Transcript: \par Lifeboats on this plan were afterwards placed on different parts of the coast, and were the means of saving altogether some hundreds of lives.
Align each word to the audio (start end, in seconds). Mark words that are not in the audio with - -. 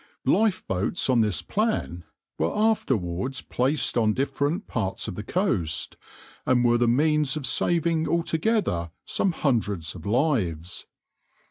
\par 0.25 0.33
Lifeboats 0.33 1.11
on 1.11 1.21
this 1.21 1.43
plan 1.43 2.03
were 2.39 2.51
afterwards 2.57 3.43
placed 3.43 3.95
on 3.99 4.15
different 4.15 4.65
parts 4.65 5.07
of 5.07 5.13
the 5.13 5.21
coast, 5.21 5.95
and 6.43 6.65
were 6.65 6.79
the 6.79 6.87
means 6.87 7.37
of 7.37 7.45
saving 7.45 8.07
altogether 8.07 8.89
some 9.05 9.31
hundreds 9.31 9.93
of 9.93 10.03
lives. 10.07 10.87